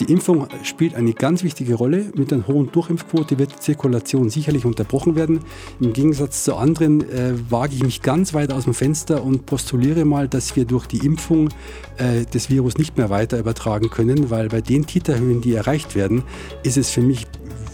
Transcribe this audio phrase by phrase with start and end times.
[0.00, 2.06] die Impfung spielt eine ganz wichtige Rolle.
[2.14, 5.40] Mit einer hohen Durchimpfquote wird die Zirkulation sicherlich unterbrochen werden.
[5.78, 10.06] Im Gegensatz zu anderen äh, wage ich mich ganz weit aus dem Fenster und postuliere
[10.06, 11.50] mal, dass wir durch die Impfung
[11.98, 16.22] äh, das Virus nicht mehr weiter übertragen können, weil bei den Titerhöhen, die erreicht werden,
[16.62, 17.26] ist es für mich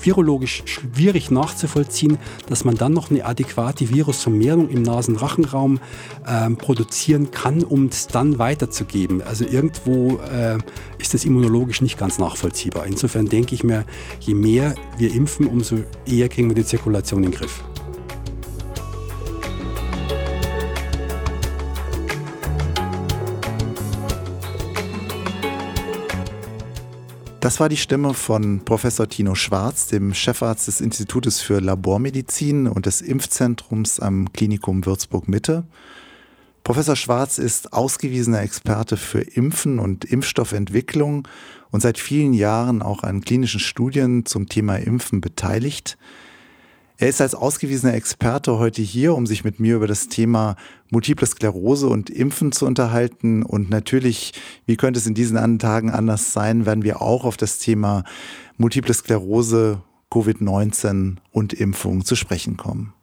[0.07, 2.19] virologisch schwierig nachzuvollziehen,
[2.49, 5.81] dass man dann noch eine adäquate Virusvermehrung im Nasenrachenraum
[6.27, 9.23] äh, produzieren kann, um es dann weiterzugeben.
[9.23, 10.59] Also irgendwo äh,
[10.99, 12.87] ist das immunologisch nicht ganz nachvollziehbar.
[12.87, 13.85] Insofern denke ich mir,
[14.21, 15.77] je mehr wir impfen, umso
[16.07, 17.63] eher kriegen wir die Zirkulation in den Griff.
[27.47, 32.87] Das war die Stimme von Professor Tino Schwarz, dem Chefarzt des Institutes für Labormedizin und
[32.87, 35.63] des Impfzentrums am Klinikum Würzburg Mitte.
[36.65, 41.29] Professor Schwarz ist ausgewiesener Experte für Impfen und Impfstoffentwicklung
[41.71, 45.99] und seit vielen Jahren auch an klinischen Studien zum Thema Impfen beteiligt.
[46.99, 50.57] Er ist als ausgewiesener Experte heute hier, um sich mit mir über das Thema
[50.91, 53.43] Multiple Sklerose und Impfen zu unterhalten.
[53.43, 54.33] Und natürlich,
[54.65, 58.05] wie könnte es in diesen Tagen anders sein, werden wir auch auf das Thema
[58.57, 62.95] Multiple Sklerose, Covid-19 und Impfung zu sprechen kommen.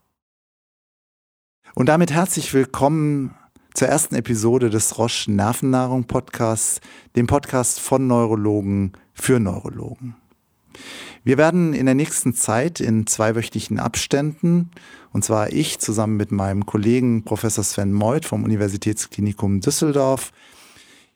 [1.75, 3.35] Und damit herzlich willkommen
[3.75, 6.81] zur ersten Episode des Roche Nervennahrung Podcasts,
[7.15, 10.15] dem Podcast von Neurologen für Neurologen.
[11.25, 14.71] Wir werden in der nächsten Zeit in zweiwöchentlichen Abständen,
[15.13, 20.33] und zwar ich zusammen mit meinem Kollegen Professor Sven Meuth vom Universitätsklinikum Düsseldorf,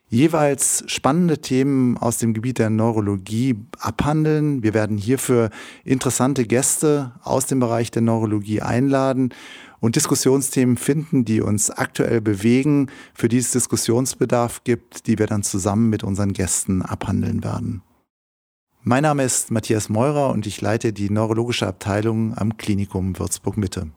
[0.08, 4.62] jeweils spannende Themen aus dem Gebiet der Neurologie abhandeln.
[4.62, 5.50] Wir werden hierfür
[5.84, 9.34] interessante Gäste aus dem Bereich der Neurologie einladen
[9.78, 15.42] und Diskussionsthemen finden, die uns aktuell bewegen, für die es Diskussionsbedarf gibt, die wir dann
[15.42, 17.82] zusammen mit unseren Gästen abhandeln werden.
[18.84, 23.90] Mein Name ist Matthias Meurer und ich leite die neurologische Abteilung am Klinikum Würzburg Mitte.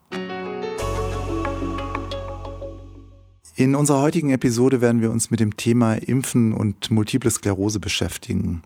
[3.55, 8.63] In unserer heutigen Episode werden wir uns mit dem Thema Impfen und Multiple Sklerose beschäftigen.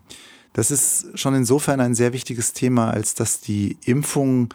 [0.54, 4.48] Das ist schon insofern ein sehr wichtiges Thema, als dass die Impfung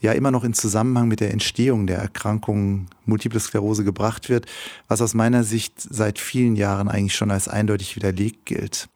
[0.00, 4.44] ja immer noch in Zusammenhang mit der Entstehung der Erkrankung Multiple Sklerose gebracht wird,
[4.88, 8.90] was aus meiner Sicht seit vielen Jahren eigentlich schon als eindeutig widerlegt gilt.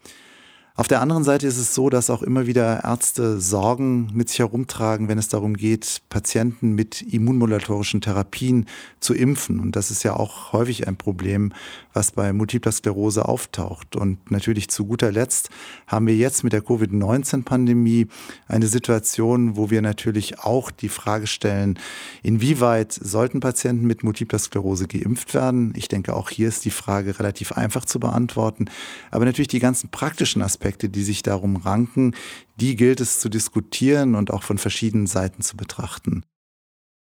[0.74, 4.38] Auf der anderen Seite ist es so, dass auch immer wieder Ärzte Sorgen mit sich
[4.38, 8.64] herumtragen, wenn es darum geht, Patienten mit immunmodulatorischen Therapien
[8.98, 9.60] zu impfen.
[9.60, 11.52] Und das ist ja auch häufig ein Problem,
[11.92, 13.96] was bei Multipler Sklerose auftaucht.
[13.96, 15.50] Und natürlich zu guter Letzt
[15.86, 18.06] haben wir jetzt mit der Covid-19-Pandemie
[18.48, 21.78] eine Situation, wo wir natürlich auch die Frage stellen,
[22.22, 25.74] inwieweit sollten Patienten mit Multipler Sklerose geimpft werden?
[25.76, 28.70] Ich denke, auch hier ist die Frage relativ einfach zu beantworten.
[29.10, 32.14] Aber natürlich die ganzen praktischen Aspekte Aspekte, die sich darum ranken,
[32.60, 36.22] die gilt es zu diskutieren und auch von verschiedenen Seiten zu betrachten.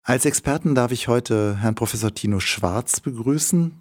[0.03, 3.81] Als Experten darf ich heute Herrn Professor Tino Schwarz begrüßen.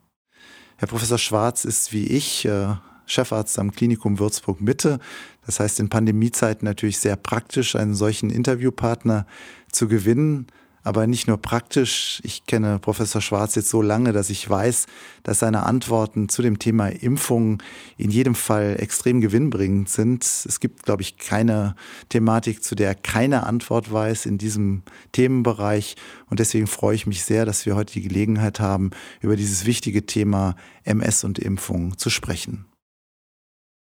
[0.77, 2.75] Herr Professor Schwarz ist wie ich äh,
[3.07, 4.99] Chefarzt am Klinikum Würzburg Mitte.
[5.43, 9.25] Das heißt, in Pandemiezeiten natürlich sehr praktisch, einen solchen Interviewpartner
[9.71, 10.45] zu gewinnen
[10.83, 12.21] aber nicht nur praktisch.
[12.23, 14.85] Ich kenne Professor Schwarz jetzt so lange, dass ich weiß,
[15.23, 17.63] dass seine Antworten zu dem Thema Impfung
[17.97, 20.23] in jedem Fall extrem gewinnbringend sind.
[20.23, 21.75] Es gibt, glaube ich, keine
[22.09, 24.83] Thematik, zu der er keine Antwort weiß in diesem
[25.13, 25.95] Themenbereich.
[26.29, 30.05] Und deswegen freue ich mich sehr, dass wir heute die Gelegenheit haben, über dieses wichtige
[30.05, 32.65] Thema MS und Impfung zu sprechen.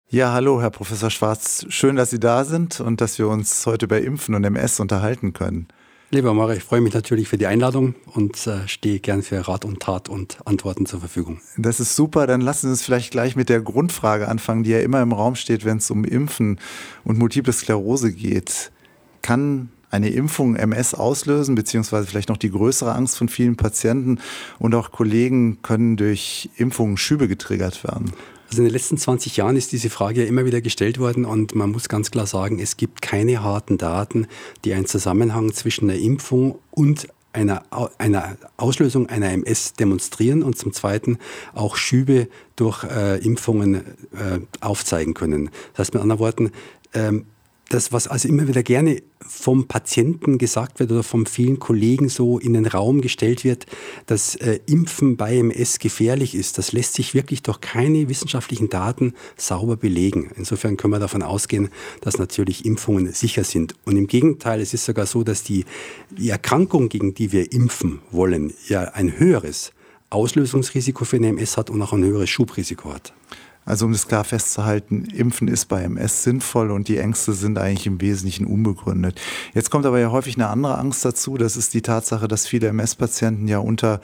[0.09, 1.65] Ja, hallo, Herr Professor Schwarz.
[1.67, 5.33] Schön, dass Sie da sind und dass wir uns heute über Impfen und MS unterhalten
[5.33, 5.67] können.
[6.09, 9.65] Lieber Mara, ich freue mich natürlich für die Einladung und äh, stehe gern für Rat
[9.65, 11.41] und Tat und Antworten zur Verfügung.
[11.57, 12.27] Das ist super.
[12.27, 15.35] Dann lassen Sie uns vielleicht gleich mit der Grundfrage anfangen, die ja immer im Raum
[15.35, 16.61] steht, wenn es um Impfen
[17.03, 18.71] und Multiple Sklerose geht.
[19.21, 24.19] Kann eine Impfung MS auslösen, beziehungsweise vielleicht noch die größere Angst von vielen Patienten
[24.59, 28.13] und auch Kollegen können durch Impfungen Schübe getriggert werden?
[28.49, 31.53] Also in den letzten 20 Jahren ist diese Frage ja immer wieder gestellt worden und
[31.53, 34.27] man muss ganz klar sagen, es gibt keine harten Daten,
[34.63, 37.63] die einen Zusammenhang zwischen einer Impfung und einer,
[37.97, 41.19] einer Auslösung einer MS demonstrieren und zum Zweiten
[41.53, 45.49] auch Schübe durch äh, Impfungen äh, aufzeigen können.
[45.73, 46.51] Das heißt mit anderen Worten,
[46.93, 47.25] ähm,
[47.69, 52.39] das, was also immer wieder gerne vom Patienten gesagt wird oder von vielen Kollegen so
[52.39, 53.65] in den Raum gestellt wird,
[54.05, 59.13] dass äh, Impfen bei MS gefährlich ist, das lässt sich wirklich durch keine wissenschaftlichen Daten
[59.35, 60.31] sauber belegen.
[60.35, 61.69] Insofern können wir davon ausgehen,
[62.01, 63.75] dass natürlich Impfungen sicher sind.
[63.85, 65.65] Und im Gegenteil, es ist sogar so, dass die,
[66.09, 69.71] die Erkrankung, gegen die wir impfen wollen, ja ein höheres
[70.09, 73.13] Auslösungsrisiko für eine MS hat und auch ein höheres Schubrisiko hat.
[73.67, 77.85] Also um das klar festzuhalten, Impfen ist bei MS sinnvoll und die Ängste sind eigentlich
[77.85, 79.19] im Wesentlichen unbegründet.
[79.53, 81.37] Jetzt kommt aber ja häufig eine andere Angst dazu.
[81.37, 83.99] Das ist die Tatsache, dass viele MS-Patienten ja unter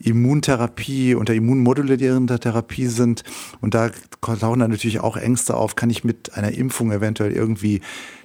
[0.00, 3.22] Immuntherapie, unter immunmodulierender Therapie sind.
[3.60, 5.76] Und da tauchen dann natürlich auch Ängste auf.
[5.76, 7.82] Kann ich mit einer Impfung eventuell irgendwie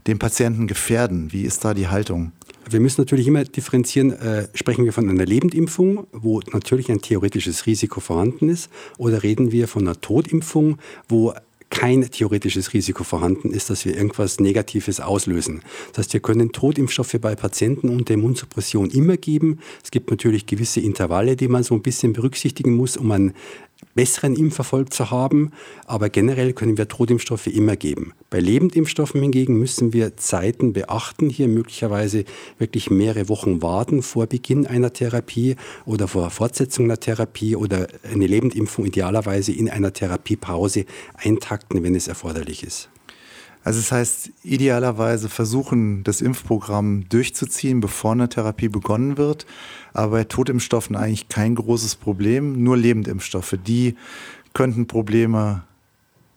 [0.07, 1.31] den Patienten gefährden?
[1.31, 2.31] Wie ist da die Haltung?
[2.69, 7.65] Wir müssen natürlich immer differenzieren, äh, sprechen wir von einer Lebendimpfung, wo natürlich ein theoretisches
[7.65, 10.77] Risiko vorhanden ist, oder reden wir von einer Totimpfung,
[11.09, 11.33] wo
[11.71, 15.63] kein theoretisches Risiko vorhanden ist, dass wir irgendwas Negatives auslösen.
[15.93, 19.59] Das heißt, wir können Totimpfstoffe bei Patienten unter Immunsuppression immer geben.
[19.83, 23.33] Es gibt natürlich gewisse Intervalle, die man so ein bisschen berücksichtigen muss, um ein
[23.95, 25.51] besseren Impferfolg zu haben,
[25.85, 28.13] aber generell können wir Totimpfstoffe immer geben.
[28.29, 32.25] Bei Lebendimpfstoffen hingegen müssen wir Zeiten beachten, hier möglicherweise
[32.57, 35.55] wirklich mehrere Wochen warten vor Beginn einer Therapie
[35.85, 40.85] oder vor Fortsetzung einer Therapie oder eine Lebendimpfung idealerweise in einer Therapiepause
[41.15, 42.89] eintakten, wenn es erforderlich ist.
[43.63, 49.45] Also das heißt, idealerweise versuchen, das Impfprogramm durchzuziehen, bevor eine Therapie begonnen wird.
[49.93, 53.57] Aber bei Totimpfstoffen eigentlich kein großes Problem, nur Lebendimpfstoffe.
[53.65, 53.95] Die
[54.53, 55.63] könnten Probleme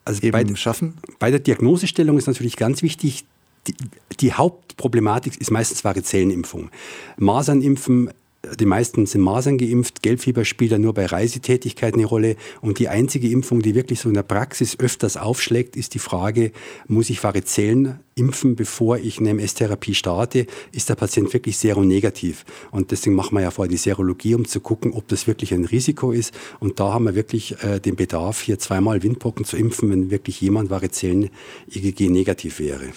[0.05, 0.95] also eben bei, schaffen.
[1.19, 3.25] Bei der Diagnosestellung ist natürlich ganz wichtig,
[3.67, 3.75] die,
[4.21, 6.71] die Hauptproblematik ist meistens Varizellenimpfung.
[7.17, 8.11] Masernimpfen
[8.59, 12.37] die meisten sind Masern geimpft, Gelbfieber spielt ja nur bei Reisetätigkeit eine Rolle.
[12.61, 16.53] Und die einzige Impfung, die wirklich so in der Praxis öfters aufschlägt, ist die Frage,
[16.87, 20.47] muss ich Varizellen impfen, bevor ich eine MS-Therapie starte?
[20.73, 22.45] Ist der Patient wirklich seronegativ?
[22.71, 25.65] Und deswegen machen wir ja vorher die Serologie, um zu gucken, ob das wirklich ein
[25.65, 26.33] Risiko ist.
[26.61, 30.41] Und da haben wir wirklich äh, den Bedarf, hier zweimal Windpocken zu impfen, wenn wirklich
[30.41, 32.93] jemand Varizellen-IgG negativ wäre.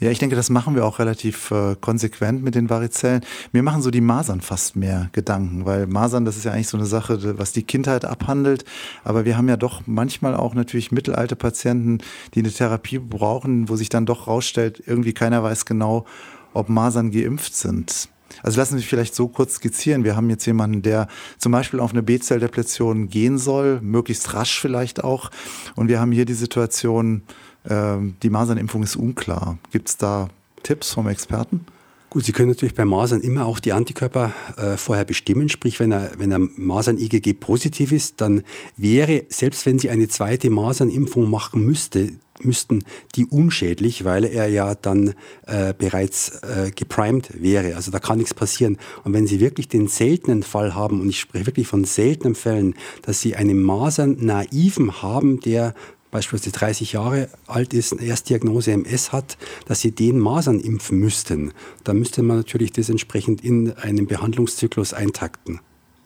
[0.00, 3.24] Ja, ich denke, das machen wir auch relativ äh, konsequent mit den Varizellen.
[3.52, 6.76] Mir machen so die Masern fast mehr Gedanken, weil Masern, das ist ja eigentlich so
[6.76, 8.64] eine Sache, was die Kindheit abhandelt.
[9.04, 11.98] Aber wir haben ja doch manchmal auch natürlich mittelalte Patienten,
[12.34, 16.06] die eine Therapie brauchen, wo sich dann doch rausstellt, irgendwie keiner weiß genau,
[16.54, 18.08] ob Masern geimpft sind.
[18.42, 20.02] Also lassen Sie mich vielleicht so kurz skizzieren.
[20.02, 21.06] Wir haben jetzt jemanden, der
[21.38, 25.30] zum Beispiel auf eine B-Zelldepletion gehen soll, möglichst rasch vielleicht auch.
[25.76, 27.22] Und wir haben hier die Situation,
[27.68, 29.58] ähm, die Masernimpfung ist unklar.
[29.70, 30.28] Gibt es da
[30.62, 31.66] Tipps vom Experten?
[32.14, 35.48] Gut, Sie können natürlich bei Masern immer auch die Antikörper äh, vorher bestimmen.
[35.48, 38.44] Sprich, wenn er, wenn er Masern-IgG positiv ist, dann
[38.76, 42.84] wäre, selbst wenn Sie eine zweite Masernimpfung machen müsste, müssten
[43.14, 45.14] die unschädlich, weil er ja dann
[45.46, 47.76] äh, bereits äh, geprimed wäre.
[47.76, 48.78] Also da kann nichts passieren.
[49.04, 52.74] Und wenn Sie wirklich den seltenen Fall haben, und ich spreche wirklich von seltenen Fällen,
[53.02, 55.74] dass Sie einen Masern-Naiven haben, der
[56.14, 61.52] beispielsweise 30 Jahre alt ist, eine Erstdiagnose MS hat, dass sie den Masern impfen müssten.
[61.82, 65.58] Da müsste man natürlich das entsprechend in einen Behandlungszyklus eintakten.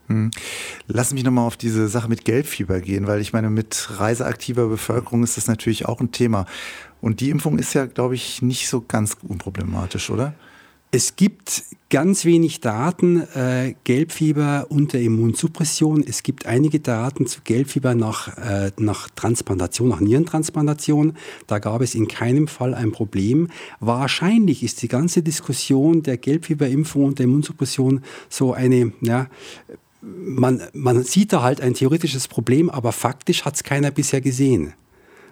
[0.06, 0.30] Hm.
[0.86, 5.22] Lass mich nochmal auf diese Sache mit Gelbfieber gehen, weil ich meine, mit reiseaktiver Bevölkerung
[5.24, 6.46] ist das natürlich auch ein Thema.
[7.02, 10.34] Und die Impfung ist ja, glaube ich, nicht so ganz unproblematisch, oder?
[10.90, 16.02] Es gibt ganz wenig Daten, äh, Gelbfieber unter Immunsuppression.
[16.02, 21.14] Es gibt einige Daten zu Gelbfieber nach, äh, nach Transplantation, nach Nierentransplantation.
[21.46, 23.48] Da gab es in keinem Fall ein Problem.
[23.80, 29.26] Wahrscheinlich ist die ganze Diskussion der Gelbfieberimpfung und der Immunsuppression so eine, ja,
[30.00, 34.72] man, man sieht da halt ein theoretisches Problem, aber faktisch hat es keiner bisher gesehen.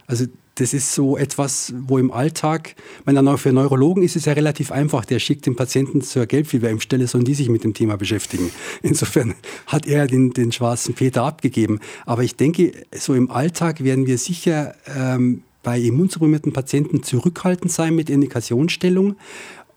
[0.06, 4.72] Also das ist so etwas, wo im Alltag, meine, für Neurologen ist es ja relativ
[4.72, 8.50] einfach, der schickt den Patienten zur Gelbfieberimpfstelle, sollen die sich mit dem Thema beschäftigen.
[8.82, 9.34] Insofern
[9.66, 11.80] hat er den, den schwarzen Peter abgegeben.
[12.06, 17.94] Aber ich denke, so im Alltag werden wir sicher ähm, bei immunsupprimierten Patienten zurückhaltend sein
[17.94, 19.16] mit Indikationsstellung.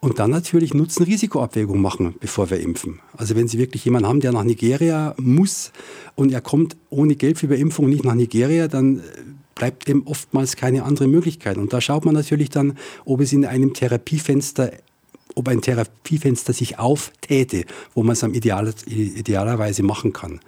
[0.02, 3.02] Und dann natürlich Nutzen-Risikoabwägung machen, bevor wir impfen.
[3.18, 5.74] Also wenn Sie wirklich jemanden haben, der nach Nigeria muss
[6.16, 9.02] und er kommt ohne Gelbfieberimpfung nicht nach Nigeria, dann
[9.60, 11.58] bleibt eben oftmals keine andere Möglichkeit.
[11.58, 14.72] Und da schaut man natürlich dann, ob es in einem Therapiefenster
[15.36, 20.40] ob ein Therapiefenster sich auftäte, wo man es am ideal, idealerweise machen kann.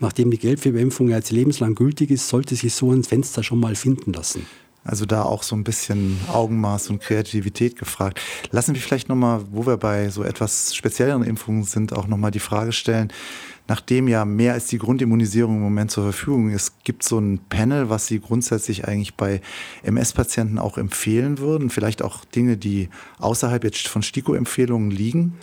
[0.00, 4.14] Nachdem die Gelbfieberimpfung jetzt lebenslang gültig ist, sollte sich so ein Fenster schon mal finden
[4.14, 4.46] lassen.
[4.82, 8.18] Also da auch so ein bisschen Augenmaß und Kreativität gefragt.
[8.50, 12.40] Lassen wir vielleicht nochmal, wo wir bei so etwas spezielleren Impfungen sind, auch nochmal die
[12.40, 13.12] Frage stellen,
[13.70, 17.38] nachdem ja mehr als die Grundimmunisierung im Moment zur Verfügung ist, gibt es so ein
[17.48, 19.40] Panel, was Sie grundsätzlich eigentlich bei
[19.84, 21.70] MS-Patienten auch empfehlen würden?
[21.70, 22.88] Vielleicht auch Dinge, die
[23.20, 25.34] außerhalb jetzt von STIKO-Empfehlungen liegen?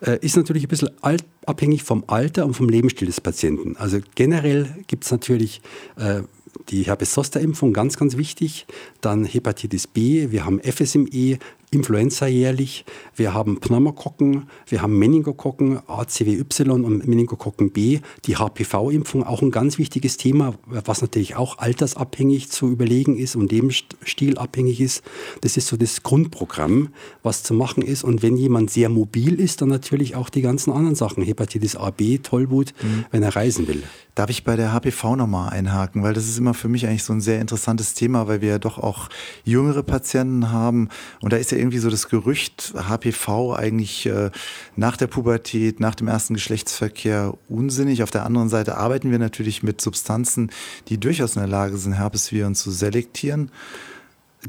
[0.00, 3.76] Äh, ist natürlich ein bisschen alt, abhängig vom Alter und vom Lebensstil des Patienten.
[3.76, 5.60] Also generell gibt es natürlich
[5.96, 6.22] äh,
[6.68, 8.68] die Herpes-Zoster-Impfung, ganz, ganz wichtig.
[9.00, 11.38] Dann Hepatitis B, wir haben FSME,
[11.72, 12.84] Influenza jährlich,
[13.16, 19.78] wir haben Pneumokokken, wir haben Meningokokken, ACWY und Meningokokken B, die HPV-Impfung, auch ein ganz
[19.78, 25.02] wichtiges Thema, was natürlich auch altersabhängig zu überlegen ist und Lebensstil abhängig ist.
[25.40, 26.90] Das ist so das Grundprogramm,
[27.22, 28.04] was zu machen ist.
[28.04, 31.90] Und wenn jemand sehr mobil ist, dann natürlich auch die ganzen anderen Sachen, Hepatitis A,
[31.90, 33.06] B, Tollwut, mhm.
[33.10, 33.82] wenn er reisen will.
[34.14, 37.14] Darf ich bei der HPV nochmal einhaken, weil das ist immer für mich eigentlich so
[37.14, 39.08] ein sehr interessantes Thema, weil wir ja doch auch
[39.44, 40.90] jüngere Patienten haben
[41.22, 44.30] und da ist ja irgendwie so das Gerücht, HPV eigentlich äh,
[44.76, 48.02] nach der Pubertät, nach dem ersten Geschlechtsverkehr unsinnig.
[48.02, 50.50] Auf der anderen Seite arbeiten wir natürlich mit Substanzen,
[50.88, 53.50] die durchaus in der Lage sind, Herpesviren zu selektieren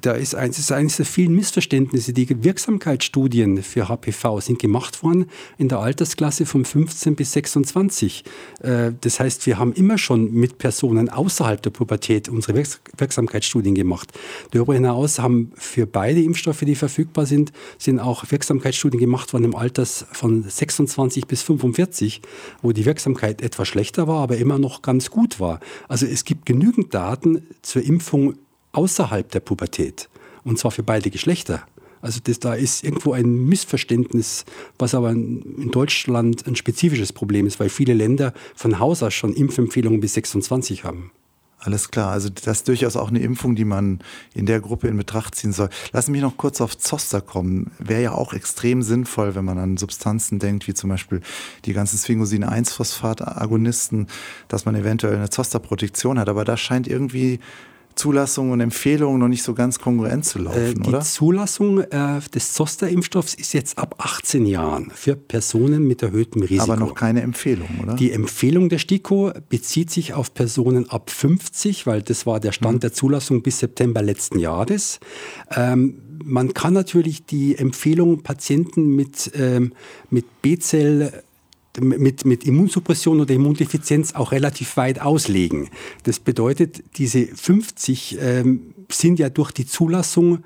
[0.01, 2.13] da ist eines, ist eines der vielen Missverständnisse.
[2.13, 5.25] Die Wirksamkeitsstudien für HPV sind gemacht worden
[5.57, 8.23] in der Altersklasse von 15 bis 26.
[8.61, 12.63] Äh, das heißt, wir haben immer schon mit Personen außerhalb der Pubertät unsere
[12.97, 14.11] Wirksamkeitsstudien gemacht.
[14.51, 19.55] Darüber hinaus haben für beide Impfstoffe, die verfügbar sind, sind auch Wirksamkeitsstudien gemacht worden im
[19.55, 22.21] Alter von 26 bis 45,
[22.61, 25.59] wo die Wirksamkeit etwas schlechter war, aber immer noch ganz gut war.
[25.87, 28.35] Also es gibt genügend Daten zur Impfung
[28.73, 30.09] außerhalb der Pubertät.
[30.43, 31.63] Und zwar für beide Geschlechter.
[32.01, 34.43] Also das, da ist irgendwo ein Missverständnis,
[34.77, 39.33] was aber in Deutschland ein spezifisches Problem ist, weil viele Länder von Haus aus schon
[39.33, 41.11] Impfempfehlungen bis 26 haben.
[41.59, 43.99] Alles klar, also das ist durchaus auch eine Impfung, die man
[44.33, 45.69] in der Gruppe in Betracht ziehen soll.
[45.93, 47.71] Lassen mich noch kurz auf Zoster kommen.
[47.79, 51.21] Wäre ja auch extrem sinnvoll, wenn man an Substanzen denkt, wie zum Beispiel
[51.63, 54.07] die ganzen Sphingosine-1-Phosphat-Agonisten,
[54.49, 56.27] dass man eventuell eine Zoster-Protektion hat.
[56.27, 57.39] Aber da scheint irgendwie
[57.95, 60.99] Zulassung und Empfehlungen noch nicht so ganz kongruent zu laufen, äh, die oder?
[60.99, 66.63] Die Zulassung äh, des Zoster-Impfstoffs ist jetzt ab 18 Jahren für Personen mit erhöhtem Risiko.
[66.63, 67.95] Aber noch keine Empfehlung, oder?
[67.95, 72.75] Die Empfehlung der STIKO bezieht sich auf Personen ab 50, weil das war der Stand
[72.75, 72.79] mhm.
[72.81, 74.99] der Zulassung bis September letzten Jahres.
[75.55, 79.73] Ähm, man kann natürlich die Empfehlung Patienten mit, ähm,
[80.09, 81.23] mit B-Zell
[81.79, 85.69] mit, mit Immunsuppression oder Immundefizienz auch relativ weit auslegen.
[86.03, 90.43] Das bedeutet, diese 50 ähm, sind ja durch die Zulassung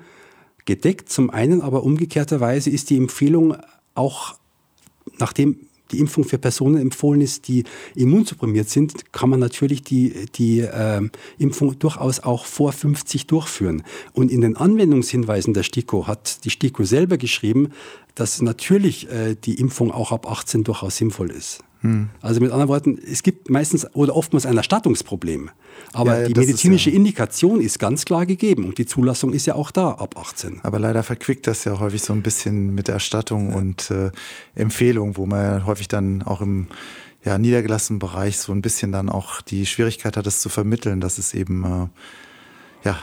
[0.64, 1.08] gedeckt.
[1.10, 3.56] Zum einen, aber umgekehrterweise ist die Empfehlung
[3.94, 4.36] auch,
[5.18, 7.64] nachdem die Impfung für Personen empfohlen ist, die
[7.94, 11.00] immunsupprimiert sind, kann man natürlich die, die äh,
[11.38, 13.82] Impfung durchaus auch vor 50 durchführen.
[14.12, 17.70] Und in den Anwendungshinweisen der STIKO hat die STIKO selber geschrieben,
[18.14, 21.60] dass natürlich äh, die Impfung auch ab 18 durchaus sinnvoll ist.
[21.80, 22.08] Hm.
[22.20, 25.50] Also mit anderen Worten, es gibt meistens oder oftmals ein Erstattungsproblem.
[25.92, 26.98] Aber ja, die medizinische ist, ja.
[26.98, 30.60] Indikation ist ganz klar gegeben und die Zulassung ist ja auch da ab 18.
[30.64, 33.56] Aber leider verquickt das ja häufig so ein bisschen mit Erstattung ja.
[33.56, 34.10] und äh,
[34.54, 36.66] Empfehlung, wo man ja häufig dann auch im
[37.24, 41.18] ja, niedergelassenen Bereich so ein bisschen dann auch die Schwierigkeit hat, das zu vermitteln, dass
[41.18, 42.98] es eben, äh, ja,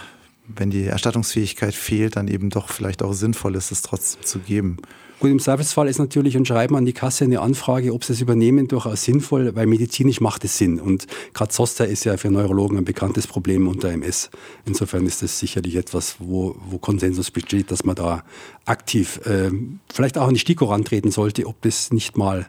[0.48, 4.78] wenn die Erstattungsfähigkeit fehlt, dann eben doch vielleicht auch sinnvoll ist, es trotzdem zu geben.
[5.20, 8.22] Gut, im Servicefall ist natürlich ein Schreiben an die Kasse eine Anfrage, ob sie es
[8.22, 10.80] übernehmen, durchaus sinnvoll, weil medizinisch macht es Sinn.
[10.80, 14.30] Und gerade Zoster ist ja für Neurologen ein bekanntes Problem unter MS.
[14.66, 18.24] Insofern ist das sicherlich etwas, wo, wo Konsensus besteht, dass man da
[18.66, 19.52] aktiv äh,
[19.92, 22.48] vielleicht auch an die STIKO rantreten sollte, ob das nicht mal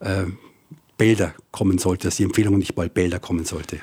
[0.00, 0.24] äh,
[0.96, 3.80] Bälder kommen sollte, dass die Empfehlung nicht mal Bälder kommen sollte.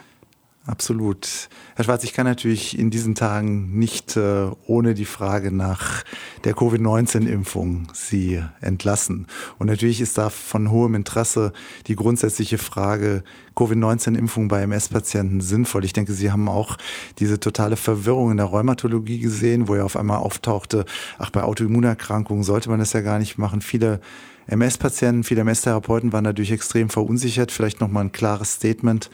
[0.65, 1.49] Absolut.
[1.75, 6.03] Herr Schwarz, ich kann natürlich in diesen Tagen nicht äh, ohne die Frage nach
[6.45, 9.27] der Covid-19-Impfung Sie entlassen.
[9.59, 11.51] Und natürlich ist da von hohem Interesse
[11.87, 13.25] die grundsätzliche Frage,
[13.57, 15.83] Covid-19-Impfung bei MS-Patienten sinnvoll.
[15.83, 16.77] Ich denke, Sie haben auch
[17.19, 20.85] diese totale Verwirrung in der Rheumatologie gesehen, wo ja auf einmal auftauchte,
[21.17, 23.59] ach, bei Autoimmunerkrankungen sollte man das ja gar nicht machen.
[23.59, 23.99] Viele
[24.47, 27.51] MS-Patienten, viele MS-Therapeuten waren dadurch extrem verunsichert.
[27.51, 29.09] Vielleicht nochmal ein klares Statement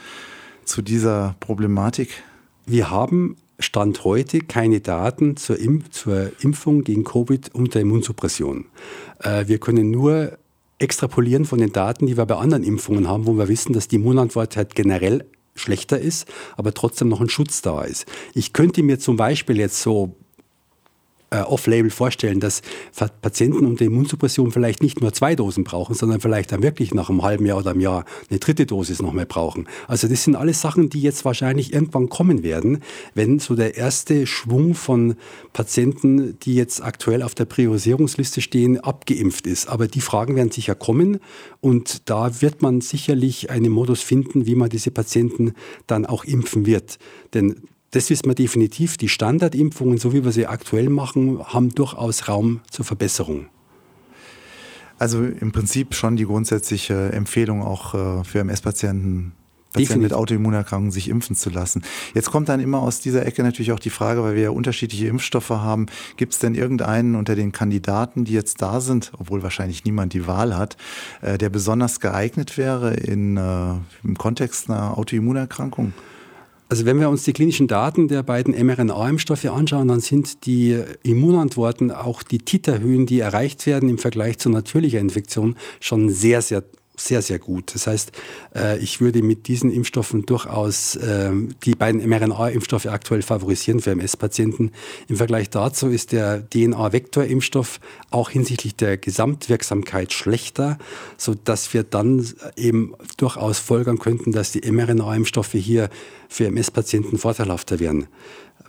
[0.69, 2.23] zu dieser Problematik?
[2.65, 8.65] Wir haben Stand heute keine Daten zur, Impf zur Impfung gegen Covid unter Immunsuppression.
[9.19, 10.37] Äh, wir können nur
[10.77, 13.95] extrapolieren von den Daten, die wir bei anderen Impfungen haben, wo wir wissen, dass die
[13.95, 18.05] Immunantwort halt generell schlechter ist, aber trotzdem noch ein Schutz da ist.
[18.33, 20.15] Ich könnte mir zum Beispiel jetzt so
[21.31, 22.61] äh, off-label vorstellen, dass
[23.21, 27.23] Patienten unter Immunsuppression vielleicht nicht nur zwei Dosen brauchen, sondern vielleicht dann wirklich nach einem
[27.23, 29.67] halben Jahr oder einem Jahr eine dritte Dosis noch mehr brauchen.
[29.87, 32.79] Also das sind alles Sachen, die jetzt wahrscheinlich irgendwann kommen werden,
[33.13, 35.15] wenn so der erste Schwung von
[35.53, 39.67] Patienten, die jetzt aktuell auf der Priorisierungsliste stehen, abgeimpft ist.
[39.67, 41.19] Aber die Fragen werden sicher kommen
[41.61, 45.53] und da wird man sicherlich einen Modus finden, wie man diese Patienten
[45.87, 46.97] dann auch impfen wird.
[47.33, 47.55] Denn
[47.91, 48.97] das wissen wir definitiv.
[48.97, 53.47] Die Standardimpfungen, so wie wir sie aktuell machen, haben durchaus Raum zur Verbesserung.
[54.97, 59.31] Also im Prinzip schon die grundsätzliche Empfehlung auch äh, für MS-Patienten
[59.71, 61.83] Patienten mit Autoimmunerkrankungen sich impfen zu lassen.
[62.15, 65.05] Jetzt kommt dann immer aus dieser Ecke natürlich auch die Frage, weil wir ja unterschiedliche
[65.05, 65.85] Impfstoffe haben,
[66.17, 70.25] gibt es denn irgendeinen unter den Kandidaten, die jetzt da sind, obwohl wahrscheinlich niemand die
[70.25, 70.75] Wahl hat,
[71.21, 75.93] äh, der besonders geeignet wäre in, äh, im Kontext einer Autoimmunerkrankung?
[76.71, 81.89] Also wenn wir uns die klinischen Daten der beiden mRNA-Impfstoffe anschauen, dann sind die Immunantworten,
[81.89, 86.63] auch die Titerhöhen, die erreicht werden im Vergleich zu natürlicher Infektion, schon sehr, sehr
[86.99, 87.73] sehr, sehr gut.
[87.73, 88.11] Das heißt,
[88.55, 94.71] äh, ich würde mit diesen Impfstoffen durchaus ähm, die beiden mRNA-Impfstoffe aktuell favorisieren für MS-Patienten.
[95.07, 97.79] Im Vergleich dazu ist der DNA-Vektor-Impfstoff
[98.11, 100.77] auch hinsichtlich der Gesamtwirksamkeit schlechter,
[101.17, 102.25] sodass wir dann
[102.55, 105.89] eben durchaus folgern könnten, dass die mRNA-Impfstoffe hier
[106.27, 108.07] für MS-Patienten vorteilhafter wären.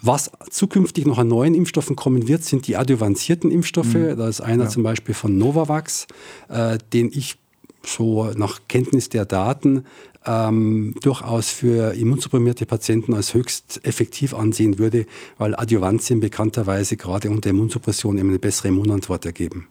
[0.03, 3.95] Was zukünftig noch an neuen Impfstoffen kommen wird, sind die adjuvanzierten Impfstoffe.
[3.95, 4.17] Mhm.
[4.17, 4.71] Da ist einer ja.
[4.71, 6.07] zum Beispiel von Novavax,
[6.49, 7.37] äh, den ich
[7.85, 9.85] so nach Kenntnis der Daten
[10.27, 15.07] ähm, durchaus für immunsupprimierte Patienten als höchst effektiv ansehen würde,
[15.39, 19.69] weil Adjuvantien bekannterweise gerade unter Immunsuppression eben eine bessere Immunantwort ergeben.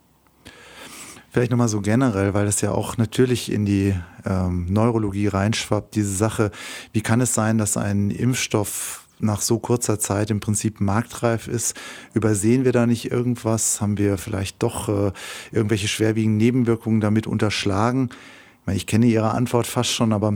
[1.32, 3.94] Vielleicht nochmal so generell, weil das ja auch natürlich in die
[4.26, 6.50] ähm, Neurologie reinschwappt, diese Sache,
[6.92, 11.76] wie kann es sein, dass ein Impfstoff nach so kurzer Zeit im Prinzip marktreif ist.
[12.14, 13.82] Übersehen wir da nicht irgendwas?
[13.82, 15.12] Haben wir vielleicht doch äh,
[15.52, 18.10] irgendwelche schwerwiegenden Nebenwirkungen damit unterschlagen?
[18.12, 20.36] Ich, meine, ich kenne Ihre Antwort fast schon, aber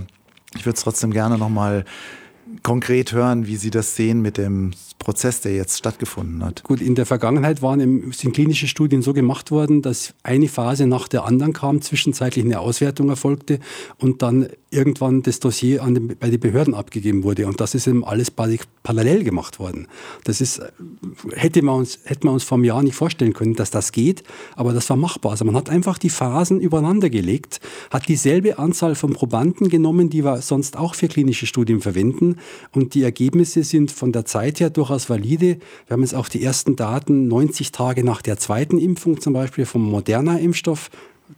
[0.56, 1.86] ich würde es trotzdem gerne nochmal
[2.62, 4.72] konkret hören, wie Sie das sehen mit dem
[5.04, 6.64] Prozess, der jetzt stattgefunden hat.
[6.64, 10.88] Gut, in der Vergangenheit waren im, sind klinische Studien so gemacht worden, dass eine Phase
[10.88, 13.60] nach der anderen kam, zwischenzeitlich eine Auswertung erfolgte
[13.98, 17.48] und dann irgendwann das Dossier den, bei den Behörden abgegeben wurde.
[17.48, 19.88] Und das ist eben alles parallel gemacht worden.
[20.24, 20.62] Das ist,
[21.34, 24.24] hätte man uns, hätte man uns vor einem Jahr nicht vorstellen können, dass das geht,
[24.56, 25.34] aber das war machbar.
[25.34, 27.60] Also man hat einfach die Phasen übereinander gelegt,
[27.92, 32.38] hat dieselbe Anzahl von Probanden genommen, die wir sonst auch für klinische Studien verwenden.
[32.72, 35.58] Und die Ergebnisse sind von der Zeit her durchaus valide.
[35.88, 39.66] Wir haben jetzt auch die ersten Daten 90 Tage nach der zweiten Impfung zum Beispiel
[39.66, 40.90] vom Moderna-Impfstoff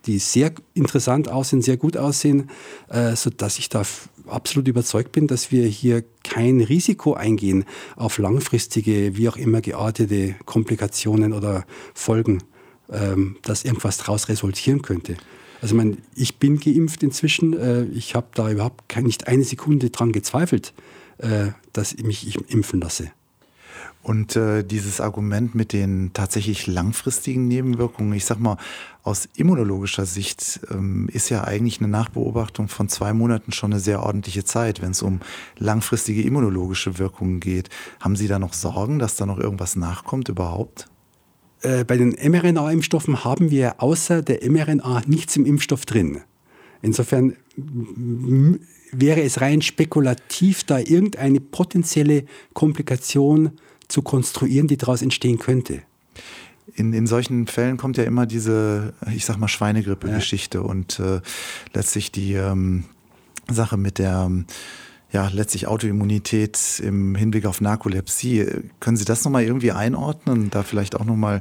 [0.06, 2.50] die sehr interessant aussehen, sehr gut aussehen,
[2.90, 3.84] äh, sodass ich da
[4.28, 10.36] absolut überzeugt bin, dass wir hier kein Risiko eingehen auf langfristige, wie auch immer geartete
[10.46, 12.44] Komplikationen oder Folgen,
[12.92, 15.16] ähm, dass irgendwas daraus resultieren könnte.
[15.62, 20.12] Also mein, ich bin geimpft inzwischen, äh, ich habe da überhaupt nicht eine Sekunde dran
[20.12, 20.74] gezweifelt,
[21.74, 23.12] dass ich mich impfen lasse.
[24.06, 28.58] Und äh, dieses Argument mit den tatsächlich langfristigen Nebenwirkungen, ich sag mal,
[29.02, 34.04] aus immunologischer Sicht ähm, ist ja eigentlich eine Nachbeobachtung von zwei Monaten schon eine sehr
[34.04, 35.22] ordentliche Zeit, wenn es um
[35.58, 37.70] langfristige immunologische Wirkungen geht.
[38.00, 40.88] Haben Sie da noch Sorgen, dass da noch irgendwas nachkommt überhaupt?
[41.62, 46.22] Äh, bei den mRNA-Impfstoffen haben wir außer der mRNA nichts im Impfstoff drin.
[46.84, 47.38] Insofern
[49.00, 53.52] wäre es rein spekulativ, da irgendeine potenzielle Komplikation
[53.88, 55.82] zu konstruieren, die daraus entstehen könnte.
[56.76, 60.64] In, in solchen Fällen kommt ja immer diese, ich sag mal, Schweinegrippe-Geschichte ja.
[60.64, 61.22] und äh,
[61.74, 62.86] letztlich die ähm,
[63.50, 64.32] Sache mit der
[65.16, 68.48] ja, letztlich Autoimmunität im Hinblick auf Narkolepsie.
[68.82, 70.50] Können Sie das nochmal irgendwie einordnen?
[70.50, 71.40] Da vielleicht auch nochmal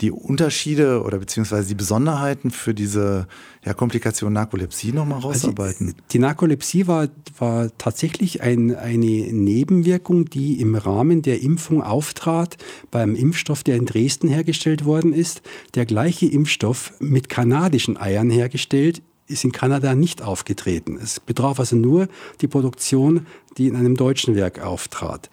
[0.00, 3.28] die Unterschiede oder beziehungsweise die Besonderheiten für diese
[3.62, 5.88] ja, Komplikation Narkolepsie nochmal also, rausarbeiten?
[5.88, 12.56] Also, die Narkolepsie war, war tatsächlich ein, eine Nebenwirkung, die im Rahmen der Impfung auftrat
[12.90, 15.42] beim Impfstoff, der in Dresden hergestellt worden ist.
[15.74, 20.98] Der gleiche Impfstoff mit kanadischen Eiern hergestellt, ist in Kanada nicht aufgetreten.
[21.02, 22.08] Es betraf also nur
[22.40, 25.30] die Produktion, die in einem deutschen Werk auftrat.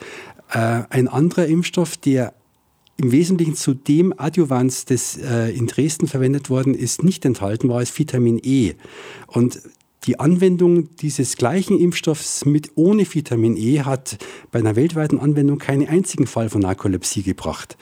[0.51, 2.33] Äh, ein anderer Impfstoff, der
[2.97, 7.81] im Wesentlichen zu dem Adjuvans, das äh, in Dresden verwendet worden ist, nicht enthalten war,
[7.81, 8.73] ist Vitamin E.
[9.27, 9.61] Und
[10.05, 14.17] die Anwendung dieses gleichen Impfstoffs mit ohne Vitamin E hat
[14.51, 17.77] bei einer weltweiten Anwendung keinen einzigen Fall von Narkolepsie gebracht.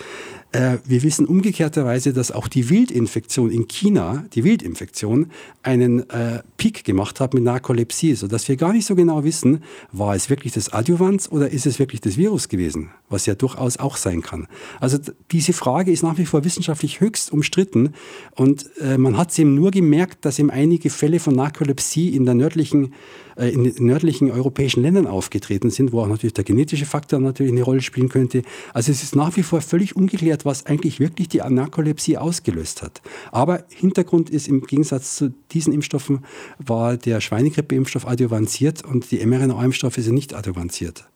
[0.52, 5.32] Äh, wir wissen umgekehrterweise, dass auch die Wildinfektion in China, die Wildinfektion,
[5.64, 10.16] einen äh, Peak gemacht hat mit Narkolepsie, sodass wir gar nicht so genau wissen, war
[10.16, 13.98] es wirklich das Adjuvans oder ist es wirklich das Virus gewesen, was ja durchaus auch
[13.98, 14.48] sein kann.
[14.80, 15.00] Also
[15.32, 17.94] diese Frage ist nach wie vor wissenschaftlich höchst umstritten
[18.36, 22.26] und äh, man hat es eben nur gemerkt, dass eben einige Fälle von Narkolepsie in
[22.26, 22.94] der nördlichen
[23.38, 27.64] äh, in nördlichen europäischen Ländern aufgetreten sind, wo auch natürlich der genetische Faktor natürlich eine
[27.64, 28.44] Rolle spielen könnte.
[28.74, 33.02] Also es ist nach wie vor völlig ungeklärt, was eigentlich wirklich die Narkolepsie ausgelöst hat.
[33.32, 36.26] Aber Hintergrund ist im Gegensatz zu diesen Impfstoffen
[36.60, 41.08] war der Schweinegrippe-Impfstoff adjuvanziert und die mRNA-Impfstoffe sind nicht adjuvanziert.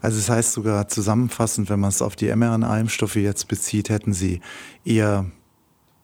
[0.00, 4.40] Also das heißt sogar zusammenfassend, wenn man es auf die mRNA-Impfstoffe jetzt bezieht, hätten Sie
[4.84, 5.26] eher,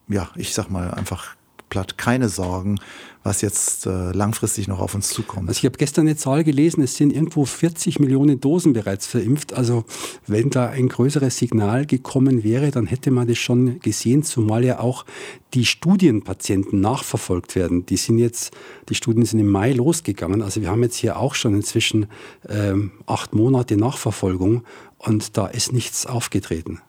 [0.07, 1.35] ja, ich sag mal einfach
[1.69, 2.79] platt keine Sorgen,
[3.23, 5.47] was jetzt äh, langfristig noch auf uns zukommt.
[5.47, 9.53] Also ich habe gestern eine Zahl gelesen, es sind irgendwo 40 Millionen Dosen bereits verimpft.
[9.53, 9.85] Also
[10.27, 14.79] wenn da ein größeres Signal gekommen wäre, dann hätte man das schon gesehen, zumal ja
[14.79, 15.05] auch
[15.53, 17.85] die Studienpatienten nachverfolgt werden.
[17.85, 18.53] Die sind jetzt,
[18.89, 20.41] die Studien sind im Mai losgegangen.
[20.41, 22.07] Also wir haben jetzt hier auch schon inzwischen
[22.49, 24.63] ähm, acht Monate Nachverfolgung
[24.97, 26.81] und da ist nichts aufgetreten.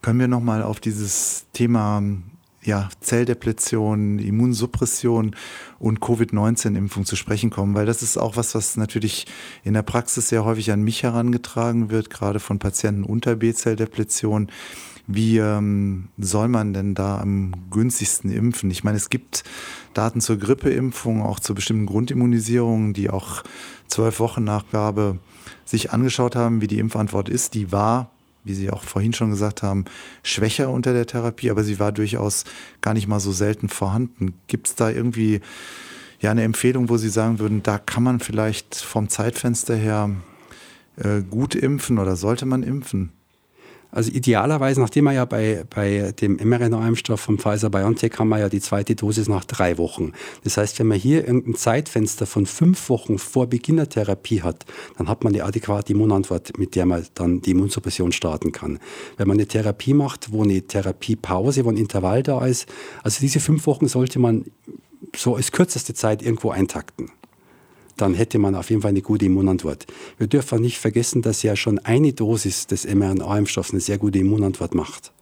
[0.00, 2.02] Können wir nochmal auf dieses Thema
[2.64, 5.36] ja, Zelldepletion, Immunsuppression
[5.78, 9.26] und Covid-19-Impfung zu sprechen kommen, weil das ist auch was, was natürlich
[9.64, 14.48] in der Praxis sehr häufig an mich herangetragen wird, gerade von Patienten unter B-Zelldepletion.
[15.06, 18.70] Wie ähm, soll man denn da am günstigsten impfen?
[18.70, 19.44] Ich meine, es gibt
[19.92, 23.42] Daten zur Grippeimpfung, auch zur bestimmten Grundimmunisierung, die auch
[23.86, 25.18] zwölf Wochen Nachgabe
[25.66, 27.52] sich angeschaut haben, wie die Impfantwort ist.
[27.52, 28.10] Die war
[28.44, 29.86] wie Sie auch vorhin schon gesagt haben,
[30.22, 32.44] schwächer unter der Therapie, aber sie war durchaus
[32.82, 34.34] gar nicht mal so selten vorhanden.
[34.46, 35.40] Gibt es da irgendwie
[36.20, 40.10] ja eine Empfehlung, wo Sie sagen würden, da kann man vielleicht vom Zeitfenster her
[40.96, 43.12] äh, gut impfen oder sollte man impfen?
[43.94, 48.60] Also idealerweise, nachdem wir ja bei, bei dem mRNA-Impfstoff von Pfizer-BioNTech haben wir ja die
[48.60, 50.12] zweite Dosis nach drei Wochen.
[50.42, 54.64] Das heißt, wenn man hier irgendein Zeitfenster von fünf Wochen vor Beginn der Therapie hat,
[54.98, 58.80] dann hat man eine adäquate Immunantwort, mit der man dann die Immunsuppression starten kann.
[59.16, 62.68] Wenn man eine Therapie macht, wo eine Therapiepause, wo ein Intervall da ist,
[63.04, 64.46] also diese fünf Wochen sollte man
[65.14, 67.12] so als kürzeste Zeit irgendwo eintakten
[67.96, 69.86] dann hätte man auf jeden Fall eine gute Immunantwort.
[70.18, 74.74] Wir dürfen nicht vergessen, dass ja schon eine Dosis des mRNA-Impfstoffs eine sehr gute Immunantwort
[74.74, 75.12] macht.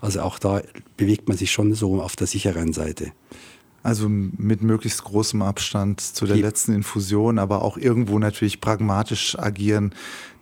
[0.00, 0.62] Also auch da
[0.96, 3.12] bewegt man sich schon so auf der sicheren Seite.
[3.82, 9.36] Also mit möglichst großem Abstand zu der die letzten Infusion, aber auch irgendwo natürlich pragmatisch
[9.38, 9.92] agieren,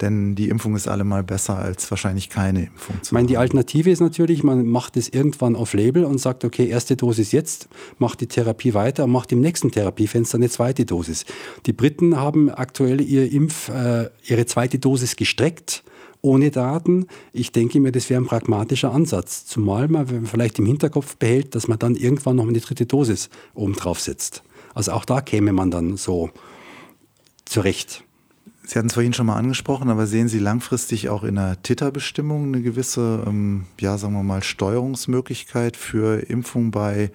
[0.00, 2.96] denn die Impfung ist allemal besser als wahrscheinlich keine Impfung.
[3.02, 6.68] ich meine, die Alternative ist natürlich, man macht es irgendwann auf Label und sagt, okay,
[6.68, 11.24] erste Dosis jetzt, macht die Therapie weiter und macht im nächsten Therapiefenster eine zweite Dosis.
[11.66, 15.82] Die Briten haben aktuell ihr Impf, äh, ihre zweite Dosis gestreckt
[16.22, 17.06] ohne Daten.
[17.32, 19.46] Ich denke mir, das wäre ein pragmatischer Ansatz.
[19.46, 24.00] Zumal man vielleicht im Hinterkopf behält, dass man dann irgendwann noch eine dritte Dosis obendrauf
[24.00, 24.42] setzt.
[24.74, 26.30] Also auch da käme man dann so
[27.44, 28.04] zurecht.
[28.70, 32.46] Sie hatten es vorhin schon mal angesprochen, aber sehen Sie langfristig auch in der Titerbestimmung
[32.46, 37.10] eine gewisse, ähm, ja, sagen wir mal, Steuerungsmöglichkeit für Impfung bei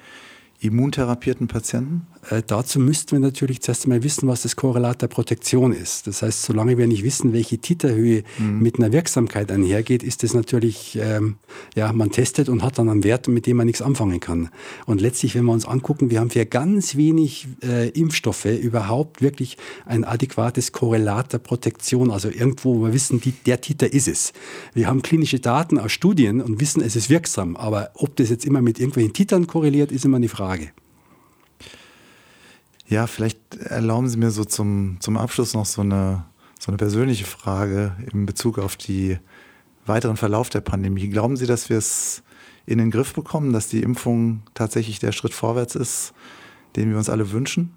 [0.59, 2.07] immuntherapierten Patienten?
[2.29, 6.07] Äh, dazu müssten wir natürlich zuerst einmal wissen, was das Korrelat der Protektion ist.
[6.07, 8.61] Das heißt, solange wir nicht wissen, welche Titerhöhe mhm.
[8.61, 11.35] mit einer Wirksamkeit einhergeht, ist es natürlich, ähm,
[11.75, 14.49] ja, man testet und hat dann einen Wert, mit dem man nichts anfangen kann.
[14.85, 19.57] Und letztlich, wenn wir uns angucken, wir haben für ganz wenig äh, Impfstoffe überhaupt wirklich
[19.85, 22.11] ein adäquates Korrelat der Protektion.
[22.11, 24.33] Also irgendwo, wo wir wissen, die, der Titer ist es.
[24.73, 27.55] Wir haben klinische Daten aus Studien und wissen, es ist wirksam.
[27.55, 30.69] Aber ob das jetzt immer mit irgendwelchen Titern korreliert, ist immer eine Frage.
[32.87, 36.23] Ja, vielleicht erlauben Sie mir so zum, zum Abschluss noch so eine,
[36.59, 39.17] so eine persönliche Frage in Bezug auf die
[39.85, 41.09] weiteren Verlauf der Pandemie.
[41.09, 42.23] Glauben Sie, dass wir es
[42.65, 46.13] in den Griff bekommen, dass die Impfung tatsächlich der Schritt vorwärts ist,
[46.75, 47.73] den wir uns alle wünschen?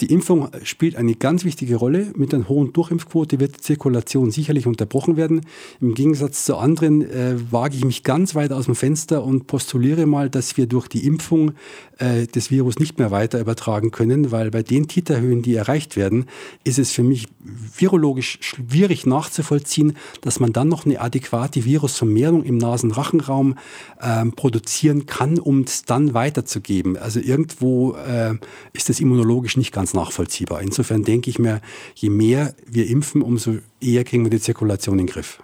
[0.00, 2.12] Die Impfung spielt eine ganz wichtige Rolle.
[2.16, 5.40] Mit einer hohen Durchimpfquote wird die Zirkulation sicherlich unterbrochen werden.
[5.80, 10.04] Im Gegensatz zu anderen äh, wage ich mich ganz weit aus dem Fenster und postuliere
[10.04, 11.52] mal, dass wir durch die Impfung
[11.98, 16.26] äh, das Virus nicht mehr weiter übertragen können, weil bei den Titerhöhen, die erreicht werden,
[16.64, 22.58] ist es für mich virologisch schwierig nachzuvollziehen, dass man dann noch eine adäquate Virusvermehrung im
[22.58, 23.54] Nasenrachenraum
[24.00, 26.98] äh, produzieren kann, um es dann weiterzugeben.
[26.98, 28.34] Also irgendwo äh,
[28.74, 30.62] ist das immunologisch nicht ganz ganz nachvollziehbar.
[30.62, 31.60] Insofern denke ich mir,
[31.94, 35.40] je mehr wir impfen, umso eher kriegen wir die Zirkulation in den Griff.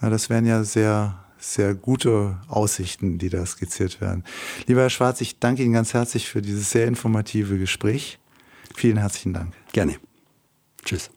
[0.00, 4.24] Na, das wären ja sehr, sehr gute Aussichten, die da skizziert werden.
[4.66, 8.18] Lieber Herr Schwarz, ich danke Ihnen ganz herzlich für dieses sehr informative Gespräch.
[8.74, 9.54] Vielen herzlichen Dank.
[9.72, 9.96] Gerne.
[10.84, 11.08] Tschüss.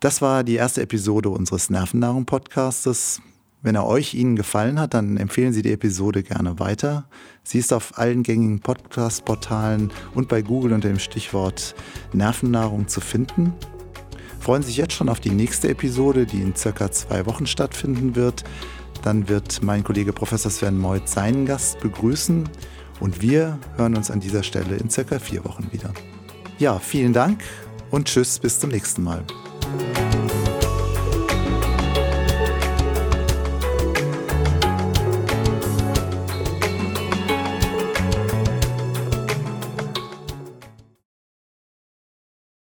[0.00, 3.22] Das war die erste Episode unseres Nervennahrung-Podcastes.
[3.62, 7.04] Wenn er euch Ihnen gefallen hat, dann empfehlen Sie die Episode gerne weiter.
[7.42, 11.74] Sie ist auf allen gängigen Podcast-Portalen und bei Google unter dem Stichwort
[12.14, 13.52] Nervennahrung zu finden.
[14.38, 18.16] Freuen Sie sich jetzt schon auf die nächste Episode, die in circa zwei Wochen stattfinden
[18.16, 18.44] wird.
[19.02, 22.48] Dann wird mein Kollege Professor Sven Meuth seinen Gast begrüßen
[22.98, 25.92] und wir hören uns an dieser Stelle in circa vier Wochen wieder.
[26.58, 27.42] Ja, vielen Dank
[27.90, 29.22] und tschüss, bis zum nächsten Mal.